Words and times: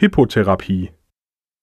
hypoterapi. 0.00 0.90